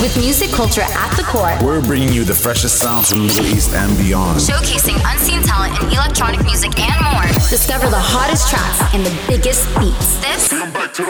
With 0.00 0.14
music 0.18 0.50
culture 0.50 0.82
at 0.82 1.16
the 1.16 1.22
core, 1.22 1.56
we're 1.62 1.80
bringing 1.80 2.12
you 2.12 2.22
the 2.24 2.34
freshest 2.34 2.78
sounds 2.78 3.08
from 3.10 3.20
the 3.20 3.24
Middle 3.28 3.46
East 3.46 3.72
and 3.72 3.96
beyond. 3.96 4.40
Showcasing 4.40 5.00
unseen 5.10 5.42
talent 5.42 5.80
in 5.82 5.88
electronic 5.88 6.44
music 6.44 6.78
and 6.78 7.02
more. 7.02 7.26
Discover 7.48 7.88
the 7.88 7.98
hottest 7.98 8.50
tracks 8.50 8.94
and 8.94 9.06
the 9.06 9.24
biggest 9.26 9.66
beats. 9.78 10.20
This 10.20 10.52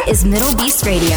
is 0.09 0.25
MDLBEAST 0.25 0.87
Radio. 0.87 1.17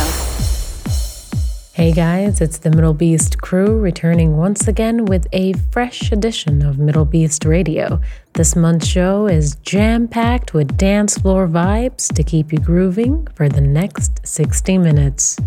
Hey 1.73 1.91
guys, 1.91 2.41
it's 2.41 2.57
the 2.57 2.71
MDLBEAST 2.71 3.37
crew 3.39 3.77
returning 3.77 4.35
once 4.35 4.67
again 4.67 5.05
with 5.05 5.27
a 5.31 5.53
fresh 5.71 6.11
edition 6.11 6.65
of 6.65 6.77
MDLBEAST 6.77 7.47
Radio. 7.47 8.01
This 8.33 8.55
month's 8.55 8.87
show 8.87 9.27
is 9.27 9.55
jam 9.57 10.07
packed 10.07 10.53
with 10.53 10.75
dance 10.75 11.17
floor 11.17 11.47
vibes 11.47 12.11
to 12.13 12.23
keep 12.23 12.51
you 12.51 12.57
grooving 12.59 13.27
for 13.35 13.47
the 13.47 13.61
next 13.61 14.25
60 14.25 14.79
minutes 14.79 15.37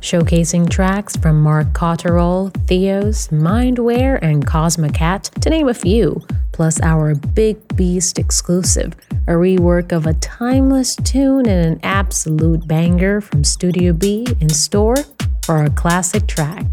showcasing 0.00 0.68
tracks 0.70 1.16
from 1.16 1.40
Marc 1.42 1.72
Cotterell, 1.72 2.50
Theos, 2.66 3.28
MindWhere, 3.28 4.18
and 4.22 4.46
Cosmicat, 4.46 5.30
to 5.40 5.50
name 5.50 5.68
a 5.68 5.74
few, 5.74 6.20
plus 6.52 6.80
our 6.80 7.14
Big 7.14 7.56
Beast 7.76 8.18
exclusive, 8.18 8.94
a 9.26 9.32
rework 9.32 9.92
of 9.92 10.06
a 10.06 10.14
timeless 10.14 10.96
tune 10.96 11.46
and 11.46 11.74
an 11.74 11.80
absolute 11.82 12.66
banger 12.66 13.20
from 13.20 13.44
Studio 13.44 13.92
B 13.92 14.26
in 14.40 14.48
store 14.48 14.96
for 15.44 15.56
our 15.56 15.70
classic 15.70 16.26
track. 16.26 16.66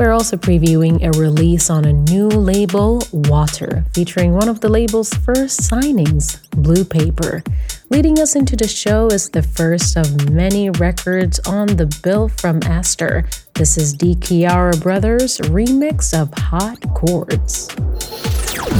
We're 0.00 0.12
also 0.12 0.38
previewing 0.38 1.04
a 1.04 1.10
release 1.20 1.68
on 1.68 1.84
a 1.84 1.92
new 1.92 2.28
label, 2.28 3.02
Water, 3.12 3.84
featuring 3.92 4.32
one 4.32 4.48
of 4.48 4.62
the 4.62 4.68
label's 4.70 5.12
first 5.12 5.60
signings, 5.60 6.40
Blue 6.52 6.86
Paper. 6.86 7.42
Leading 7.90 8.18
us 8.18 8.34
into 8.34 8.56
the 8.56 8.66
show 8.66 9.08
is 9.08 9.28
the 9.28 9.42
first 9.42 9.98
of 9.98 10.30
many 10.30 10.70
records 10.70 11.38
on 11.40 11.66
the 11.76 11.84
bill 12.02 12.28
from 12.30 12.60
Astre. 12.60 13.28
This 13.52 13.76
is 13.76 13.92
Di 13.92 14.14
Chiara 14.14 14.74
Brothers' 14.78 15.36
remix 15.52 16.18
of 16.18 16.32
Hot 16.32 16.80
Chords. 16.94 17.68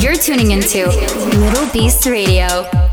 You're 0.02 0.14
tuning 0.14 0.52
into 0.52 0.86
MDLBEAST 0.86 2.10
Radio. 2.10 2.89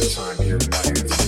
Time 0.00 1.23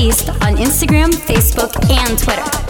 On 0.00 0.56
Instagram, 0.56 1.10
Facebook, 1.12 1.76
and 1.90 2.18
Twitter. 2.18 2.69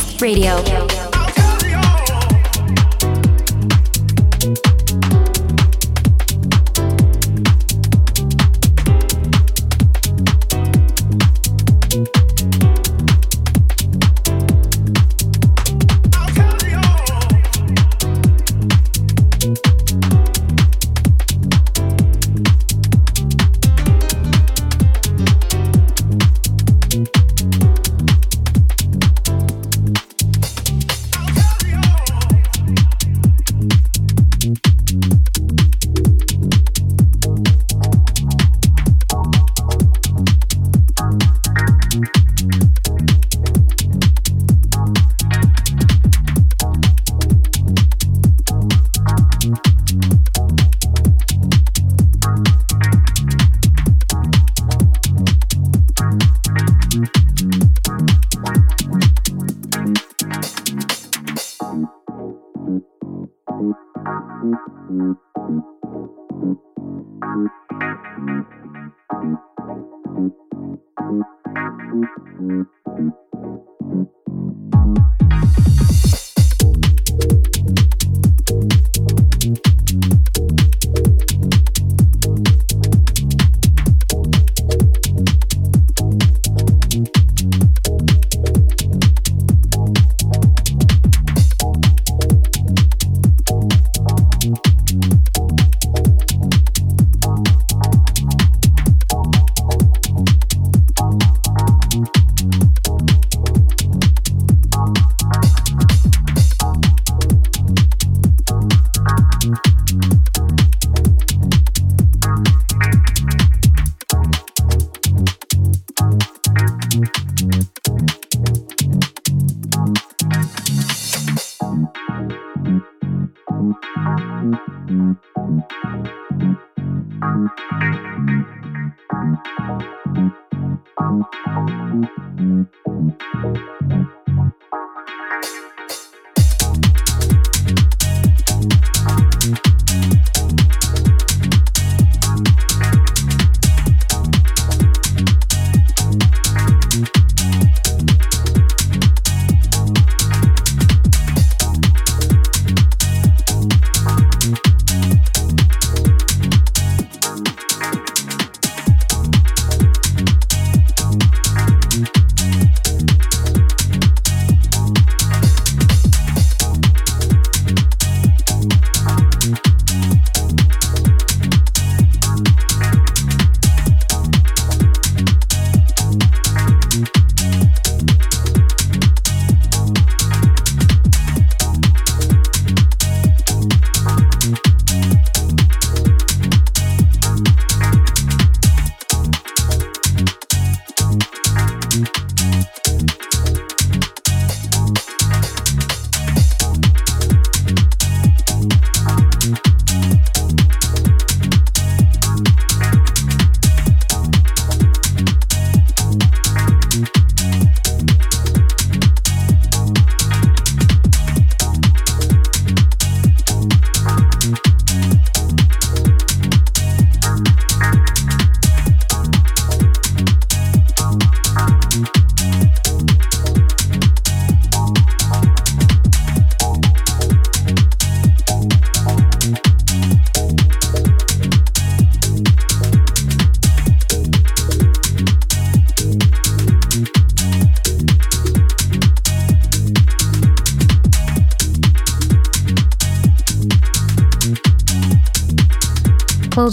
Beast 0.00 0.22
Radio. 0.22 1.09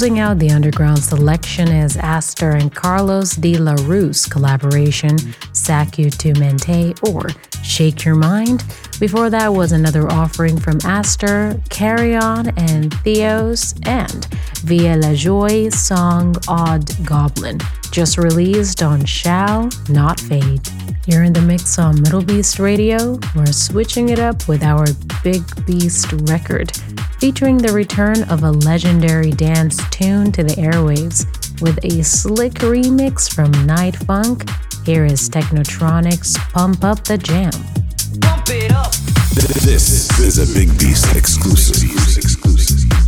Closing 0.07 0.21
out 0.21 0.39
the 0.39 0.51
underground 0.51 1.03
selection 1.03 1.67
is 1.67 1.97
Astre 1.97 2.57
and 2.57 2.73
Carlos 2.73 3.35
De 3.35 3.57
La 3.57 3.73
Ruiz 3.73 4.25
collaboration, 4.25 5.17
Sacude 5.51 6.17
Tu 6.17 6.31
Mente 6.39 6.93
or 7.11 7.27
Shake 7.61 8.05
Your 8.05 8.15
Mind. 8.15 8.63
Before 9.01 9.29
that 9.29 9.53
was 9.53 9.73
another 9.73 10.09
offering 10.09 10.57
from 10.57 10.79
Astre, 10.79 11.59
Carry 11.69 12.15
On, 12.15 12.47
and 12.57 12.93
Theos, 13.03 13.73
and 13.83 14.25
VieLaJoie 14.63 15.73
song 15.73 16.37
Odd 16.47 16.89
Goblin, 17.05 17.59
just 17.97 18.19
released 18.19 18.83
on 18.83 19.03
Shall 19.05 19.71
Not 19.89 20.19
Fade. 20.19 20.61
You're 21.07 21.23
in 21.23 21.33
the 21.33 21.41
mix 21.41 21.79
on 21.79 21.95
MDLBEAST 21.95 22.59
Radio. 22.59 23.19
We're 23.35 23.47
switching 23.47 24.09
it 24.09 24.19
up 24.19 24.47
with 24.47 24.61
our 24.61 24.85
Big 25.23 25.41
Beast 25.65 26.11
record 26.29 26.71
featuring 27.19 27.57
the 27.57 27.73
return 27.73 28.21
of 28.29 28.43
a 28.43 28.51
legendary 28.51 29.31
dance 29.31 29.81
tune 29.89 30.31
to 30.33 30.43
the 30.43 30.53
airwaves 30.57 31.25
with 31.59 31.83
a 31.83 32.03
slick 32.03 32.53
remix 32.61 33.33
from 33.33 33.51
Nightfunk. 33.65 34.47
Here 34.85 35.05
is 35.05 35.27
Technotronic's 35.27 36.37
Pump 36.53 36.83
Up 36.83 37.03
the 37.03 37.17
Jam. 37.17 37.49
Pump 38.21 38.47
it 38.49 38.71
up. 38.73 38.91
This 39.65 40.19
is 40.19 40.37
a 40.37 40.53
Big 40.53 40.69
Beast 40.77 41.15
exclusive. 41.15 43.06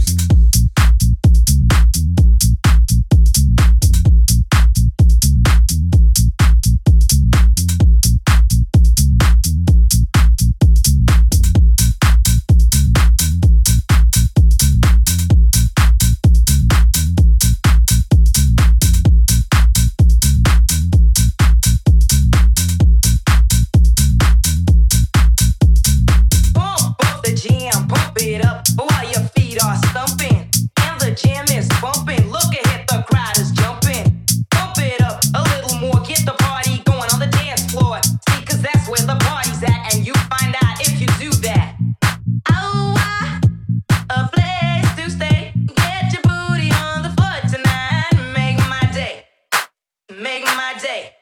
my 50.59 50.73
day. 50.81 51.13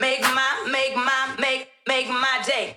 Make 0.00 0.22
my, 0.22 0.50
make 0.72 0.96
my, 0.96 1.36
make, 1.38 1.68
make 1.86 2.08
my 2.08 2.42
day. 2.46 2.76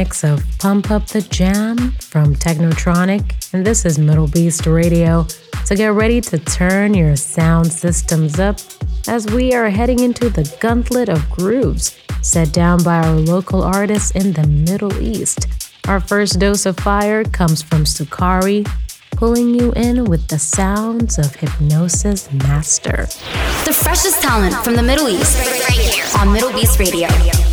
Remix 0.00 0.24
of 0.24 0.42
Pump 0.58 0.90
Up 0.90 1.06
the 1.08 1.20
Jam 1.20 1.92
from 2.00 2.34
Technotronic, 2.34 3.52
and 3.52 3.66
this 3.66 3.84
is 3.84 3.98
MDLBEAST 3.98 4.72
Radio. 4.72 5.26
So 5.64 5.76
get 5.76 5.92
ready 5.92 6.22
to 6.22 6.38
turn 6.38 6.94
your 6.94 7.16
sound 7.16 7.70
systems 7.70 8.38
up 8.38 8.58
as 9.08 9.26
we 9.26 9.52
are 9.52 9.68
heading 9.68 10.00
into 10.00 10.30
the 10.30 10.50
gauntlet 10.58 11.10
of 11.10 11.28
grooves 11.28 11.98
set 12.22 12.50
down 12.52 12.82
by 12.82 13.02
our 13.02 13.14
local 13.14 13.62
artists 13.62 14.10
in 14.12 14.32
the 14.32 14.46
Middle 14.46 15.02
East. 15.02 15.46
Our 15.86 16.00
first 16.00 16.38
dose 16.38 16.64
of 16.64 16.78
fire 16.78 17.22
comes 17.22 17.60
from 17.60 17.84
Sokkary, 17.84 18.66
pulling 19.10 19.54
you 19.54 19.72
in 19.72 20.04
with 20.04 20.28
the 20.28 20.38
sounds 20.38 21.18
of 21.18 21.34
Hypnosis 21.34 22.32
Master. 22.32 23.06
The 23.66 23.76
freshest 23.78 24.22
talent 24.22 24.54
from 24.64 24.76
the 24.76 24.82
Middle 24.82 25.08
East, 25.08 25.38
right 25.68 25.78
here 25.78 26.04
on 26.18 26.28
MDLBEAST 26.28 26.78
Radio. 26.78 27.49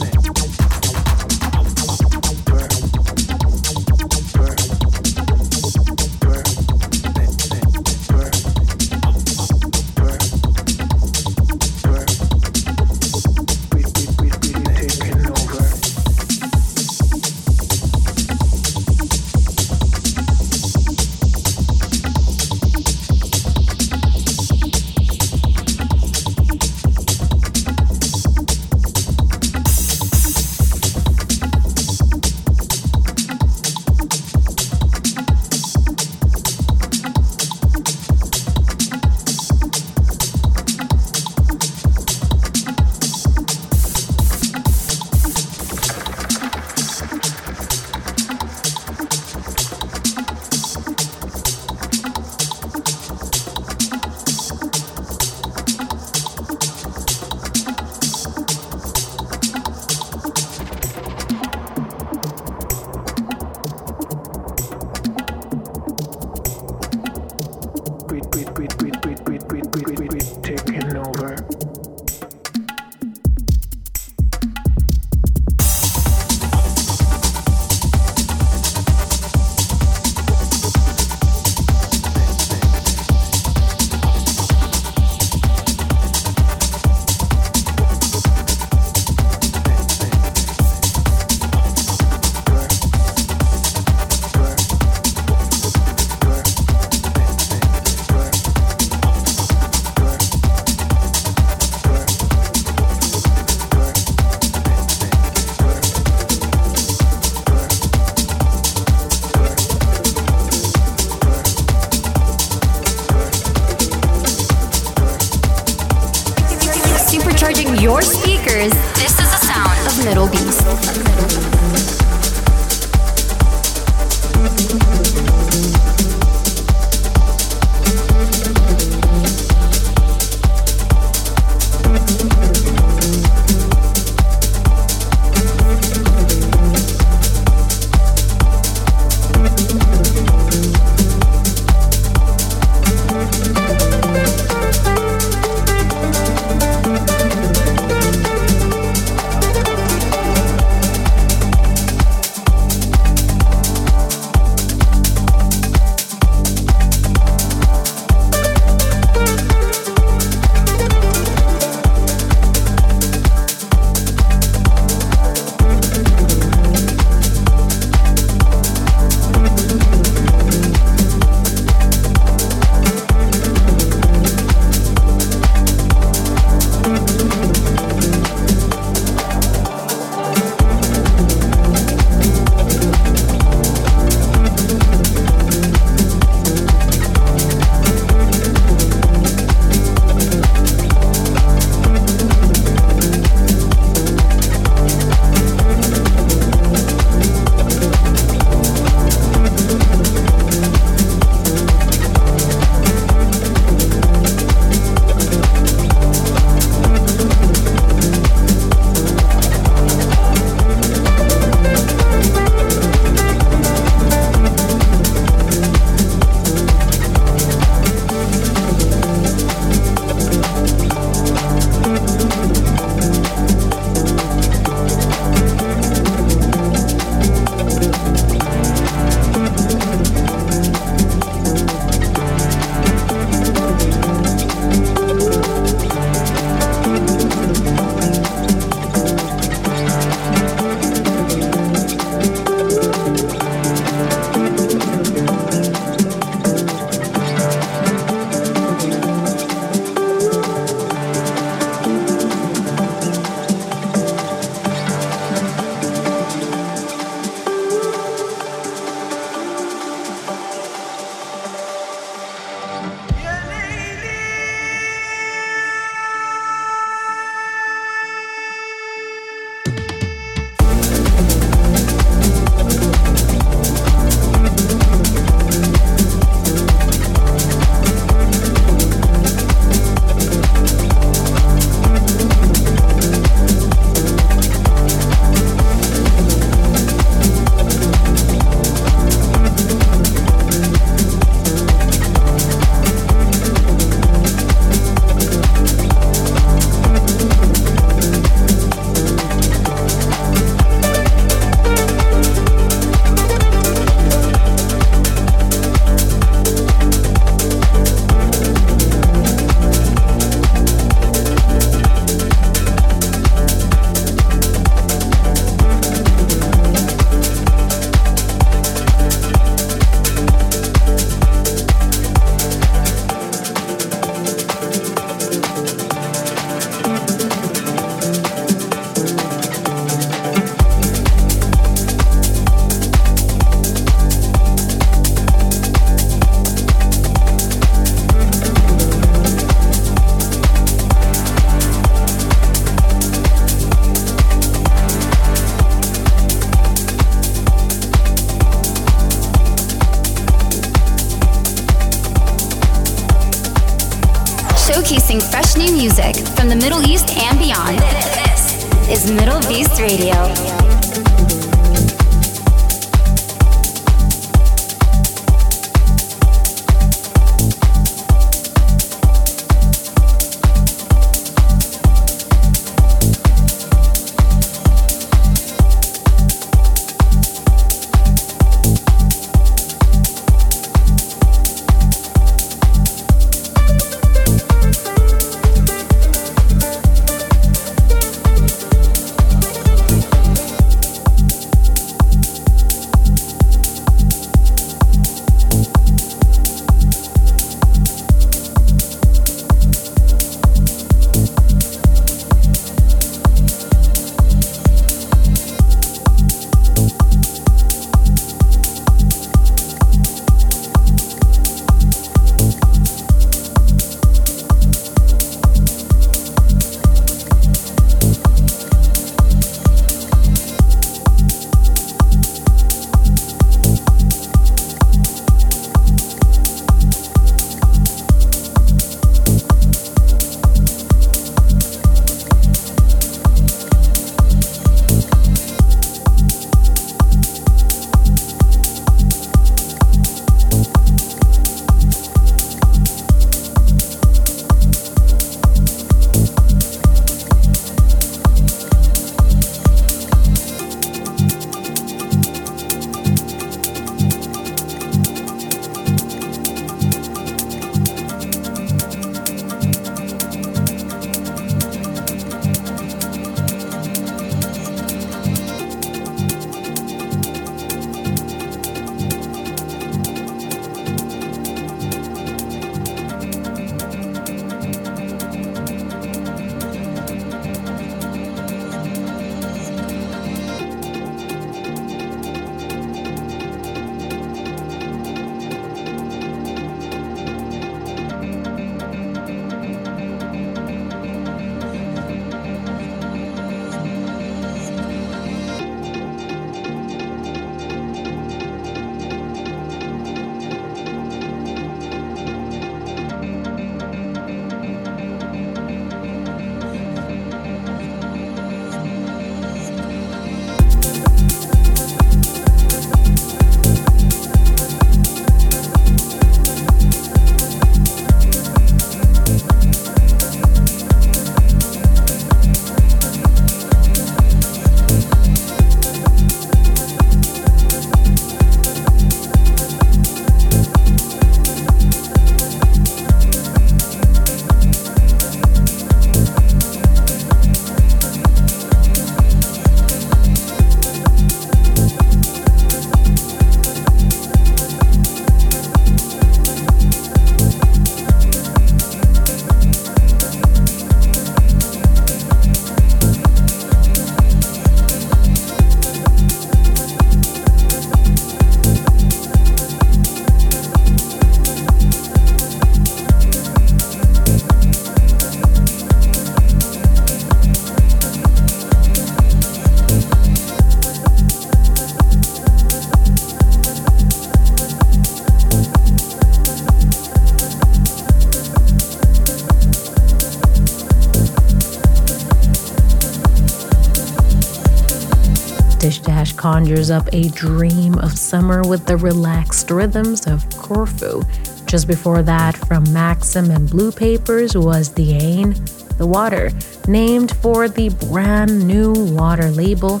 Conjures 586.38 586.88
up 586.88 587.08
a 587.12 587.28
dream 587.30 587.98
of 587.98 588.16
summer 588.16 588.62
with 588.62 588.86
the 588.86 588.96
relaxed 588.96 589.72
rhythms 589.72 590.24
of 590.28 590.48
Corfu. 590.50 591.20
Just 591.66 591.88
before 591.88 592.22
that, 592.22 592.56
from 592.56 592.84
Maxxim 592.92 593.50
and 593.50 593.68
Blue 593.68 593.90
Papers 593.90 594.56
was 594.56 594.94
The 594.94 595.14
Ain, 595.14 595.56
The 595.96 596.06
Water, 596.06 596.52
named 596.86 597.36
for 597.38 597.68
the 597.68 597.88
brand 598.06 598.68
new 598.68 598.92
water 599.16 599.50
label 599.50 600.00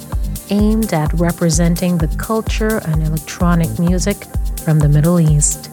aimed 0.50 0.92
at 0.92 1.12
representing 1.14 1.98
the 1.98 2.08
culture 2.18 2.78
and 2.86 3.02
electronic 3.02 3.76
music 3.80 4.24
from 4.60 4.78
the 4.78 4.88
Middle 4.88 5.18
East. 5.18 5.70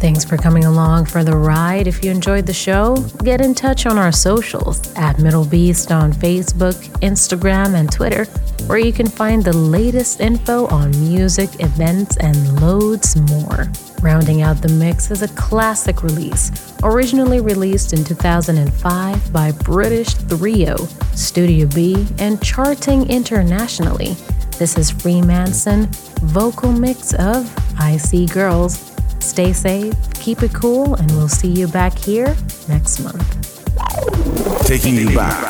Thanks 0.00 0.24
for 0.24 0.36
coming 0.36 0.64
along 0.64 1.06
for 1.06 1.24
the 1.24 1.36
ride. 1.36 1.86
If 1.86 2.04
you 2.04 2.10
enjoyed 2.10 2.46
the 2.46 2.52
show, 2.52 2.96
get 3.24 3.40
in 3.40 3.54
touch 3.54 3.84
on 3.84 3.98
our 3.98 4.12
socials 4.12 4.92
at 4.94 5.16
MDLBEAST 5.16 5.94
on 5.94 6.12
Facebook, 6.12 6.74
Instagram, 7.00 7.74
and 7.74 7.90
Twitter 7.90 8.26
where 8.68 8.78
you 8.78 8.92
can 8.92 9.06
find 9.06 9.42
the 9.42 9.52
latest 9.56 10.20
info 10.20 10.66
on 10.66 10.90
music, 10.90 11.48
events, 11.60 12.18
and 12.18 12.60
loads 12.60 13.16
more. 13.16 13.66
Rounding 14.02 14.42
out 14.42 14.60
the 14.60 14.68
mix 14.68 15.10
is 15.10 15.22
a 15.22 15.28
classic 15.28 16.02
release, 16.02 16.74
originally 16.82 17.40
released 17.40 17.94
in 17.94 18.04
2005 18.04 19.32
by 19.32 19.52
British 19.52 20.12
trio 20.28 20.76
Studio 21.14 21.66
B 21.68 22.06
and 22.18 22.42
charting 22.42 23.08
internationally. 23.08 24.14
This 24.58 24.76
is 24.76 24.90
Freemasons, 24.90 26.10
vocal 26.18 26.70
mix 26.70 27.14
of 27.14 27.50
I 27.80 27.96
See 27.96 28.26
Girls. 28.26 28.87
Stay 29.20 29.52
safe, 29.52 29.94
keep 30.14 30.42
it 30.42 30.52
cool, 30.52 30.94
and 30.94 31.10
we'll 31.12 31.28
see 31.28 31.48
you 31.48 31.68
back 31.68 31.96
here 31.96 32.34
next 32.68 33.00
month. 33.00 33.24
Taking 34.66 34.94
you 34.94 35.14
back. 35.14 35.42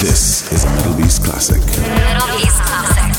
This 0.00 0.52
is 0.52 0.64
a 0.64 0.70
Middle 0.76 1.00
East 1.00 1.24
classic. 1.24 1.60
Middle 1.60 2.38
East 2.40 2.60
classic. 2.62 3.15